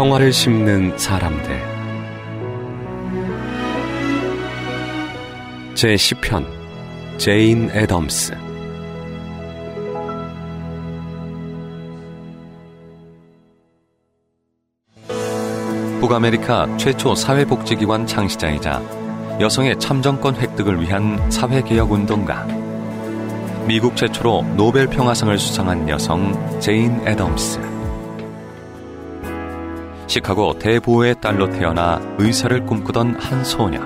평화를 0.00 0.32
심는 0.32 0.96
사람들. 0.96 1.60
제 5.74 5.94
10편 5.94 6.46
제인 7.18 7.68
애덤스. 7.70 8.34
북아메리카 16.00 16.78
최초 16.78 17.14
사회복지기관 17.14 18.06
창시자이자 18.06 18.80
여성의 19.38 19.78
참정권 19.78 20.34
획득을 20.36 20.80
위한 20.80 21.30
사회개혁운동가. 21.30 22.46
미국 23.66 23.96
최초로 23.96 24.54
노벨 24.56 24.86
평화상을 24.86 25.38
수상한 25.38 25.86
여성 25.90 26.58
제인 26.58 27.06
애덤스 27.06 27.69
시카고 30.10 30.58
대부호의 30.58 31.20
딸로 31.20 31.48
태어나 31.50 32.00
의사를 32.18 32.66
꿈꾸던 32.66 33.14
한 33.20 33.44
소녀 33.44 33.78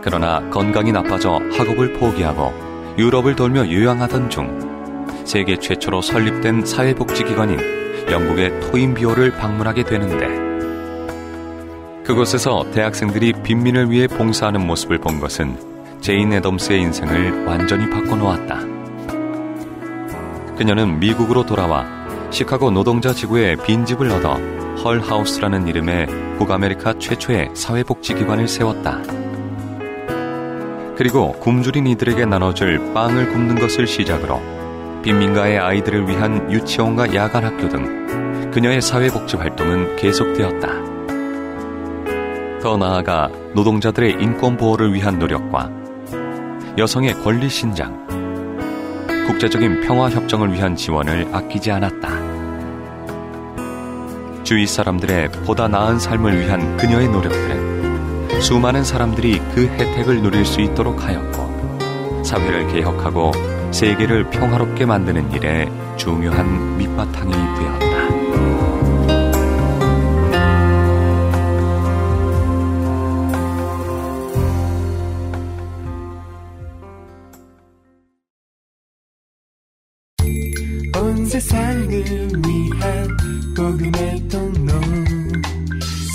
그러나 0.00 0.48
건강이 0.50 0.92
나빠져 0.92 1.40
학업을 1.50 1.94
포기하고 1.94 2.54
유럽을 2.96 3.34
돌며 3.34 3.66
요양하던 3.66 4.30
중 4.30 4.94
세계 5.24 5.58
최초로 5.58 6.00
설립된 6.00 6.64
사회복지기관인 6.64 7.58
영국의 8.08 8.60
토인비홀을 8.60 9.32
방문하게 9.32 9.82
되는데 9.82 10.28
그곳에서 12.04 12.64
대학생들이 12.70 13.32
빈민을 13.42 13.90
위해 13.90 14.06
봉사하는 14.06 14.64
모습을 14.64 14.98
본 14.98 15.18
것은 15.18 15.58
제인 16.02 16.32
애덤스의 16.32 16.80
인생을 16.80 17.46
완전히 17.46 17.90
바꿔놓았다. 17.90 18.60
그녀는 20.56 21.00
미국으로 21.00 21.44
돌아와 21.44 21.84
시카고 22.30 22.70
노동자 22.70 23.12
지구에 23.12 23.56
빈집을 23.56 24.08
얻어 24.10 24.53
헐하우스라는 24.82 25.68
이름의 25.68 26.06
북아메리카 26.38 26.98
최초의 26.98 27.50
사회복지기관을 27.54 28.48
세웠다. 28.48 29.02
그리고 30.96 31.32
굶주린 31.40 31.86
이들에게 31.86 32.24
나눠줄 32.24 32.92
빵을 32.94 33.28
굽는 33.30 33.58
것을 33.58 33.86
시작으로 33.86 34.40
빈민가의 35.02 35.58
아이들을 35.58 36.08
위한 36.08 36.50
유치원과 36.50 37.14
야간학교 37.14 37.68
등 37.68 38.50
그녀의 38.50 38.80
사회복지 38.80 39.36
활동은 39.36 39.96
계속되었다. 39.96 40.68
더 42.62 42.76
나아가 42.78 43.28
노동자들의 43.54 44.12
인권 44.20 44.56
보호를 44.56 44.94
위한 44.94 45.18
노력과 45.18 45.70
여성의 46.78 47.14
권리 47.22 47.48
신장, 47.48 48.06
국제적인 49.26 49.82
평화 49.82 50.08
협정을 50.08 50.52
위한 50.52 50.74
지원을 50.74 51.28
아끼지 51.32 51.70
않았다. 51.70 52.33
주위 54.44 54.66
사람들의 54.66 55.32
보다 55.46 55.68
나은 55.68 55.98
삶을 55.98 56.38
위한 56.38 56.76
그녀의 56.76 57.08
노력들은 57.08 58.42
수많은 58.42 58.84
사람들이 58.84 59.40
그 59.54 59.66
혜택을 59.66 60.20
누릴 60.20 60.44
수 60.44 60.60
있도록 60.60 61.02
하였고 61.02 62.22
사회를 62.22 62.68
개혁하고 62.68 63.32
세계를 63.72 64.28
평화롭게 64.30 64.84
만드는 64.84 65.32
일에 65.32 65.70
중요한 65.96 66.76
밑바탕이 66.76 67.32
되었다. 67.32 67.94
세상을 81.34 81.90
위한 82.46 83.33
복음의 83.64 84.28
통로 84.28 84.72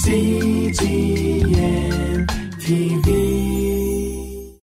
CGM 0.04 1.48
TV 2.60 3.19